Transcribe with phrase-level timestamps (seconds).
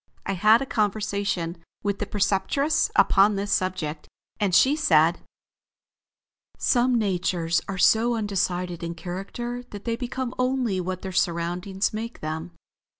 [0.25, 4.07] I had a conversation with the Preceptress upon this subject,
[4.39, 5.19] and she said:
[6.57, 12.19] "Some natures are so undecided in character that they become only what their surroundings make
[12.19, 12.49] them.